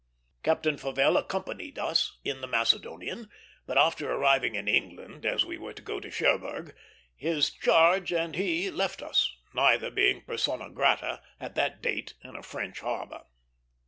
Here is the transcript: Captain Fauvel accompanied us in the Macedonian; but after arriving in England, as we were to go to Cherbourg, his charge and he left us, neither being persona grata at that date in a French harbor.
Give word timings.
Captain 0.41 0.77
Fauvel 0.77 1.15
accompanied 1.15 1.77
us 1.77 2.17
in 2.23 2.41
the 2.41 2.47
Macedonian; 2.47 3.29
but 3.67 3.77
after 3.77 4.11
arriving 4.11 4.55
in 4.55 4.67
England, 4.67 5.27
as 5.27 5.45
we 5.45 5.59
were 5.59 5.73
to 5.73 5.81
go 5.83 5.99
to 5.99 6.09
Cherbourg, 6.09 6.75
his 7.15 7.51
charge 7.51 8.11
and 8.11 8.33
he 8.35 8.71
left 8.71 9.03
us, 9.03 9.37
neither 9.53 9.91
being 9.91 10.23
persona 10.23 10.71
grata 10.71 11.21
at 11.39 11.53
that 11.53 11.83
date 11.83 12.15
in 12.23 12.35
a 12.35 12.41
French 12.41 12.79
harbor. 12.79 13.25